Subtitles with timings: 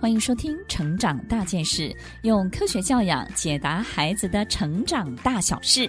[0.00, 1.90] 欢迎收听《成长大件事》，
[2.22, 5.86] 用科学教养解答孩子的成长大小事。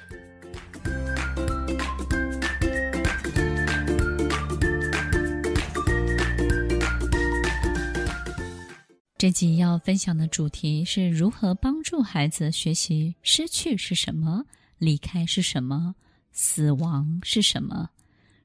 [9.18, 14.44] 这集要分享的主题是如何帮助孩子学习失去是什么，
[14.78, 15.96] 离开是什么，
[16.34, 17.90] 死亡是什么，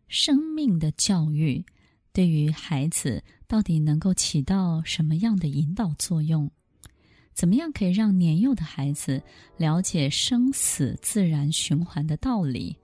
[0.07, 1.65] 生命的教育。
[2.13, 6.51] 对于孩子到底能够起到什么样的引导作用？
[7.33, 9.23] 怎么样可以让年幼的孩子
[9.57, 12.75] 了解生死自然循环的道理？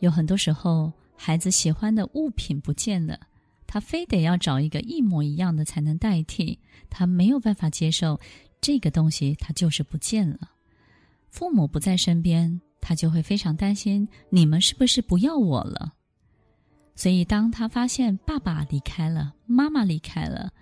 [0.00, 3.18] 有很多时候，孩子喜欢的物品不见了，
[3.66, 6.58] 他非得要找一个一模一样的才能代替，
[6.90, 8.20] 他没有办法接受
[8.60, 10.50] 这个东西，他就是不见了。
[11.30, 15.94] 父母不在身边，他就会非常担心，你们是不是不要我了？
[17.00, 20.52] 所以，当他发现爸爸离开了，妈妈离开了，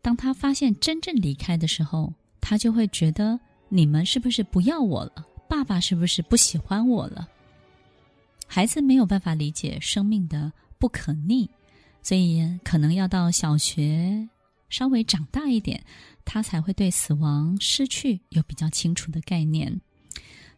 [0.00, 3.36] 当他发现真正离开的时候，他就会觉得
[3.68, 5.26] 你们是不是不要我了？
[5.48, 7.26] 爸爸是不是不喜欢我了？
[8.46, 11.50] 孩子没有办法理解生命的不可逆，
[12.00, 14.28] 所以可能要到小学
[14.68, 15.82] 稍微长大一点，
[16.24, 19.80] 他才会对死亡、失去有比较清楚的概念。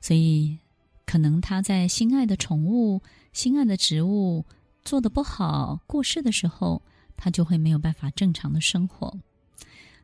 [0.02, 0.58] 所以，
[1.06, 3.00] 可能他在心爱的宠物、
[3.32, 4.44] 心爱的植物。
[4.88, 6.80] 做的不好，过世的时候，
[7.14, 9.14] 他就会没有办法正常的生活。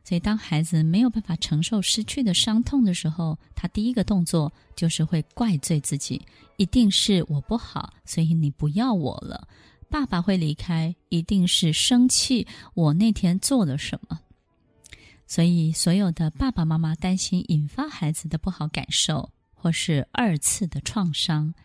[0.03, 6.21] 所以，当孩子没有办法承受失去的伤痛的时候，他第一个动作就是会怪罪自己，
[6.57, 9.47] 一定是我不好，所以你不要我了。
[9.89, 14.19] 爸爸会离开，一定是生气我那天做了什么。
[15.25, 21.55] 所以，所有的爸爸妈妈担心引发孩子的不好感受，或是二次的创伤。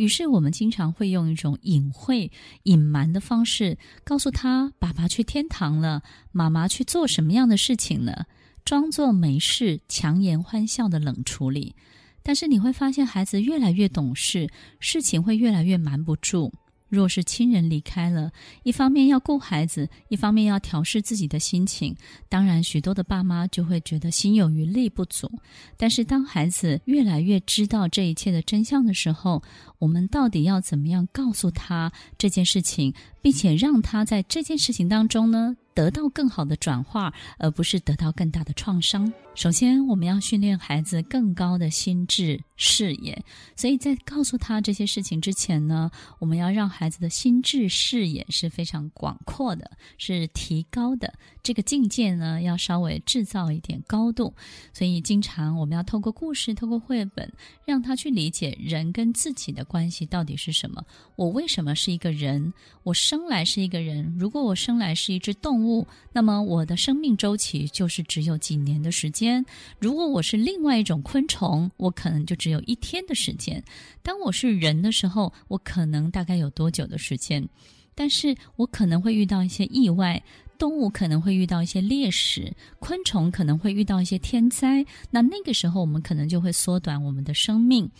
[0.00, 8.24] 于是，我们经常会用一种隐晦、隐瞒的方式，告诉他：“爸爸去天堂了，妈妈去做什么样的事情了？”
[8.64, 11.74] 装作没事，强颜欢笑的冷处理。
[12.22, 14.48] 但是你会发现，孩子越来越懂事，
[14.78, 16.50] 事情会越来越瞒不住。
[16.90, 18.30] 若是亲人离开了，
[18.64, 21.96] 一方面要顾孩子，一方面要调试自己的心情，
[22.28, 25.30] 当然许多的爸妈就会觉得心有余力不足。
[25.78, 29.42] 但是当孩子越来越知道这一切的真相的时候，
[29.78, 32.92] 我们到底要怎么样告诉他这件事情，
[33.22, 39.10] 并且让他在这件事情当中呢，得到更好的转化，而不是得到更大的创伤。
[39.40, 43.24] 首先，我们要训练孩子更高的心智视野。
[43.56, 51.14] 所以在告诉他这些事情之前呢，我们要让孩子的心智视野是非常广阔的，是提高的。
[51.42, 54.34] 这个境界呢，要稍微制造一点高度。
[54.74, 57.32] 所以，经常我们要透过故事、透过绘本，
[57.64, 60.84] 让他去理解人跟自己的关系到底是什么。
[61.16, 62.52] 我为什么是一个人？
[62.82, 64.14] 我生来是一个人。
[64.18, 69.29] 如果我生来是一只动物，那么我的生命周期就是只有几年的时间。
[69.78, 73.62] 如果我是另外一种昆虫，我可能就只有一天的时间。
[74.02, 77.46] 当我是人的时候，我可能大概有多久的时间？
[77.94, 80.22] 但是我可能会遇到一些意外，
[80.58, 84.84] 动物可能会遇到一些猎食，昆虫可能会遇到一些天灾。
[85.10, 87.90] 那那个时候，我们可能就会缩短我们的生命。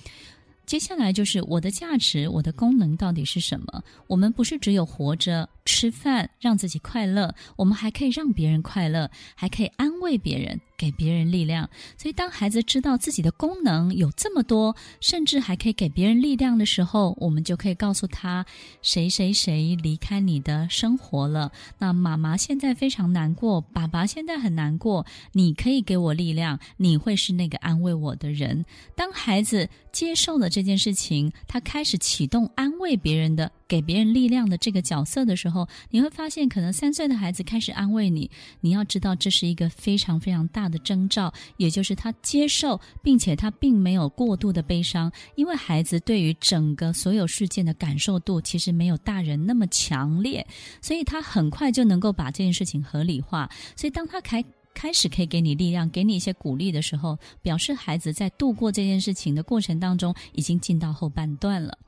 [0.65, 3.83] 接下来就是我的价值，我的功能到底是什么？
[4.07, 5.49] 我们不是只有活着。
[5.71, 11.71] 吃饭让自己快乐，我们还可以让别人快乐，还可以安慰别人，给别人力量。
[11.97, 18.45] 所以，当孩子知道自己的功能有这么多，甚至还可以给别人力量的时候，我们就可以告诉他：
[18.83, 21.53] 谁谁谁离开你的生活了。
[21.79, 25.07] 那妈妈现在非常难过，爸爸现在很难过。
[25.33, 28.65] 你可以给我力量，你会是那个安慰我的人。
[28.97, 33.53] 当孩子接受了这件事情，他开始启动安慰别人的。
[33.71, 38.29] 给别人力量的这个角色的时候，你会发现，可能三岁的孩子开始安慰你。
[38.63, 50.45] 你要知道，这是一个非常非常大的征兆，也就是他接受，并且他并没有过度的悲伤，因为孩子对于整个所有事件的感受度其实没有大人那么强烈，
[50.83, 53.49] 所以他很快就能够把这件事情合理化。
[53.77, 54.45] 所以当他开
[54.75, 61.79] 开始可以给你力量，给你一些鼓励的时候，表示孩子在度过这件事情的过程当中，已经进到后半段了。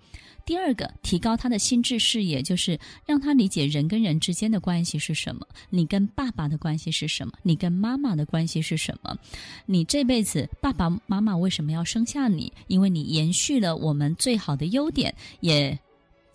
[0.45, 5.47] 第二个，提高他的心智视野，就是让他理解人跟人之间的关系是什么。
[5.71, 7.33] 你跟爸爸的关系是什么？
[7.43, 9.17] 你跟妈妈的关系是什么？
[9.67, 12.53] 你这辈子爸爸妈妈为什么要生下你？
[12.67, 15.79] 因为你延续了我们最好的优点，也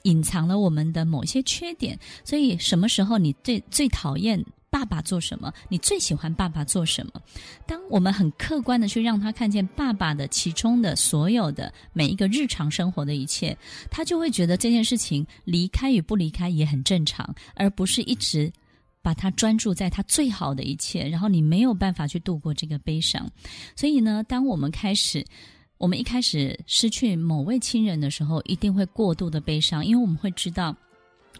[0.04, 2.00] 隐藏了我们的某些缺点。
[2.24, 4.44] 所以，什么时候你最最讨厌？
[4.70, 5.52] 爸爸做什么？
[5.70, 7.22] 你最喜欢爸爸做什么？
[7.66, 13.58] 当我们很客观的去让他看见爸爸的其中的所有的每一个日常生活的一切，
[13.90, 18.52] 他就会觉得这件事情离开与不离开也很正常，而不是一直
[19.02, 23.30] 把它专注在他最好的一切，然后你没有办法去度过这个悲伤。
[23.76, 25.26] 所以呢，当我们开始，
[25.78, 30.76] 我们一开始失去某位亲人的时候，一定会过度的悲伤，因为我们会知道。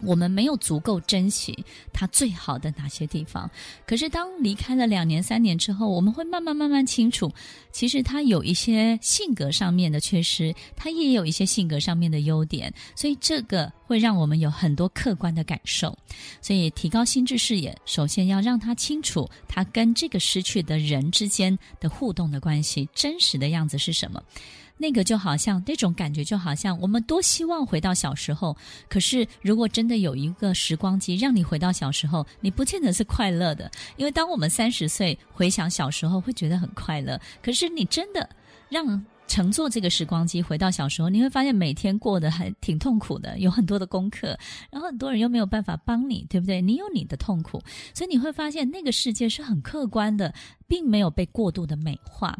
[0.02, 3.50] 我们没有足够珍惜他最好的哪些地方，
[3.86, 7.32] 可是当离开了两年、三年之后，我们会慢慢、慢慢清楚，
[7.72, 15.96] 其实他有一些性格上面的缺失，他也有一些性格上面的优点，所以这个会让我们有很多客观的感受。
[16.40, 24.22] 所以提高心智视野，首先要让他清楚他跟这个失去的人之间的互动的关系，真实的样子是什么。
[24.78, 28.56] 那个就好像那种感觉，就好像我们多希望回到小时候。
[28.88, 33.70] 可是，如果真的有一个时光机让你回到小时候，你不见得是快乐的。
[33.96, 37.20] 因为当我们三十岁回想小时候，会觉得很快乐。
[37.42, 38.28] 可是，你真的
[38.68, 44.38] 让乘坐这个时光机回到小时候，你会发现每天过得还挺痛苦的，有很多的功课，
[44.70, 46.62] 然后很多人又没有办法帮你，对不对？
[46.62, 50.32] 你有你的痛苦，所以你会发现那个世界是很客观的，
[50.66, 52.34] 并没有被过度的美化。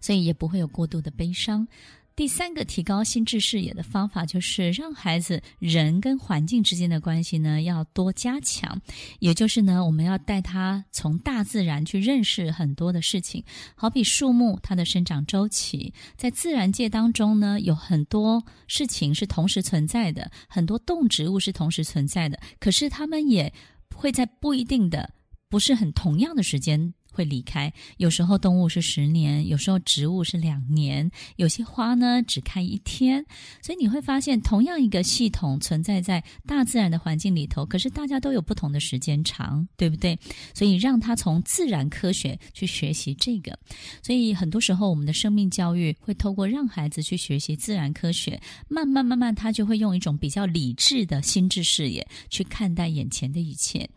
[0.00, 1.66] 所以也不会有过度的悲伤。
[2.14, 8.80] 第三个提高心智视野的方法，就是让孩子人跟环境之间的关系呢，要多加强。
[9.18, 13.44] 也就是呢，我们要带他从大自然去认识很多的事情，
[13.74, 23.52] 好比树木它的生长周期，在自然界当中呢，有很多事情是同时存在的，很多动植物是同时存在的，可是它们也
[23.94, 25.12] 会在不一定的、
[25.50, 26.94] 不是很同样的时间。
[27.16, 33.24] 会离开，有时候动物是十年，有时候植物是两年，有些花呢只开一天，
[33.62, 40.18] 所以你会发现，同样一个系统存在在大自然的环境里头，可是大家都有不同的时间长，对不对？
[40.52, 43.58] 所以让他从自然科学去学习这个，
[44.02, 48.38] 所以很多时候我们的生命教育会透过让孩子去学习自然科学，
[48.68, 53.88] 慢慢慢慢，他就会用一种比较理智的心智视野去看待眼前的一切。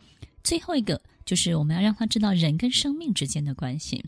[0.42, 1.01] 最后一个。
[1.30, 4.04] 就是我们要让他知道人跟生命之间的关系。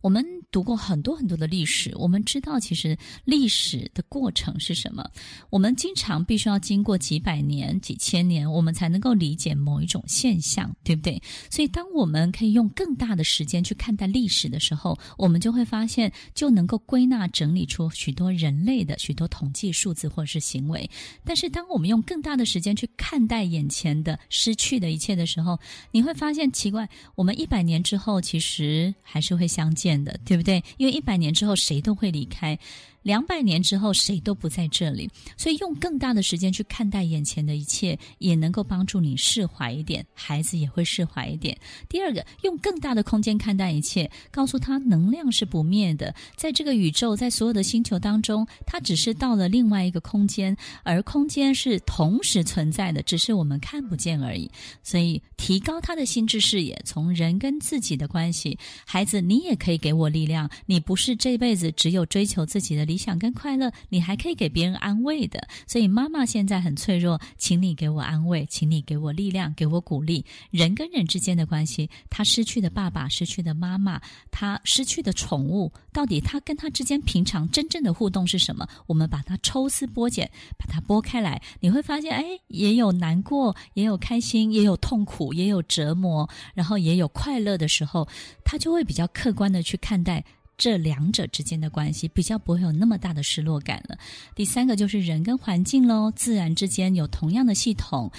[0.00, 5.06] 我们读过很多很多的历史，我们知道其实历史的过程是什么。
[5.50, 11.22] 我们经常必须要经过几百年、几千年，我们才能够理解某一种现象，对不对？
[11.50, 20.88] 所以，当我们可以用更大的时间去看待历史的时候，我们就会发现，就能够归纳整理出许多人类的许多统计数字或者是行为。
[21.24, 25.60] 但是，当我们用更大的时间去看待眼前的失去的一切的时候，
[25.90, 29.98] 你会发现奇怪，我们一百年之后其实还是会相见。
[29.98, 30.64] 的对对不对？
[30.76, 32.58] 因为一百年之后谁都会离开。
[33.02, 41.56] 两百年之后，谁都不在这里，所以用更大的时间去看待眼前的一切，也能够帮助你释怀一点，孩子也会释怀一点。
[41.88, 54.50] 第二个，用更大的空间看待一切，告诉他能量是不灭的，在这个宇宙，在所有的星球当中，它只是到了另外一个空间，而空间是同时存在的，只是我们看不见而已。
[54.82, 62.87] 所以，提高他的心智视野，从人跟自己的关系，孩子，你也可以给我力量，你不是这辈子只有追求自己的。
[62.88, 65.46] 理想跟快乐，你还可以给别人安慰的。
[65.66, 70.24] 所以妈妈现在很脆弱，请你给我安慰，请你给我力量，给我鼓励。
[70.50, 74.00] 人跟人之间的关系，他失去的爸爸，失去的妈妈，
[74.30, 78.66] 他失去的宠物，到底他跟他之间平常真正的互动是什么？
[78.86, 88.08] 我们把它抽丝剥茧，把它剥开来，你会发现，哎，也有难过，也有开心，也有痛苦，也有折磨，然后也有快乐的时候，
[88.42, 90.24] 他就会比较客观的去看待。
[90.58, 93.96] 这两者之间的关系比较不会有那么大的失落感了。
[94.34, 98.10] 第三个就是人跟环境喽，自然之间有同样的系统。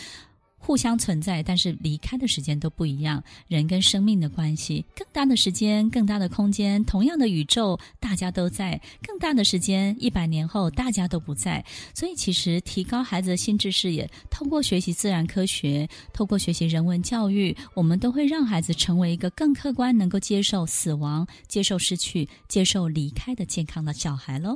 [0.70, 3.24] 互相存在，但是离开的时间都不一样。
[3.48, 11.66] 人跟生命的关系，更大的时间，更大的空间，同样的宇宙，大家都在；更大的时间，一百年后大家都不在。
[11.96, 24.56] 所以，其实提高孩子的心智视野，透过学习自然科学，透过学习人文教育，我们都会让孩子成为一个更客观、能够接受死亡、接受失去、接受离开的健康的小孩喽。